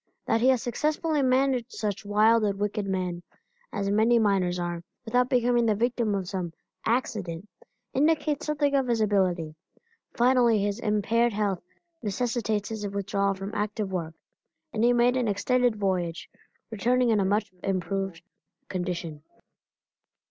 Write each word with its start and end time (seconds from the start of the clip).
That 0.25 0.41
he 0.41 0.47
has 0.49 0.63
successfully 0.63 1.21
managed 1.21 1.73
such 1.73 2.03
wild 2.07 2.43
and 2.43 2.57
wicked 2.59 2.87
men, 2.87 3.21
as 3.71 3.87
many 3.91 4.17
miners 4.17 4.57
are, 4.57 4.83
without 5.05 5.29
becoming 5.29 5.67
the 5.67 5.75
victim 5.75 6.15
of 6.15 6.27
some 6.27 6.53
"accident," 6.87 7.47
indicates 7.93 8.47
something 8.47 8.73
of 8.73 8.87
his 8.87 8.99
ability. 8.99 9.53
Finally 10.15 10.57
his 10.59 10.79
impaired 10.79 11.33
health 11.33 11.61
necessitated 12.01 12.65
his 12.69 12.87
withdrawal 12.87 13.35
from 13.35 13.53
active 13.53 13.91
work, 13.91 14.15
and 14.73 14.83
he 14.83 14.91
made 14.91 15.15
an 15.15 15.27
extended 15.27 15.75
voyage, 15.75 16.31
returning 16.71 17.11
in 17.11 17.19
a 17.19 17.23
much 17.23 17.51
improved 17.61 18.23
condition. 18.69 19.21